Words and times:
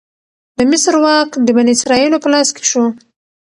د 0.57 0.59
مصر 0.71 0.93
واک 1.03 1.29
د 1.45 1.47
بنی 1.57 1.71
اسرائیلو 1.75 2.17
په 2.23 2.29
لاس 2.33 2.47
کې 2.55 2.63
شو. 2.71 2.85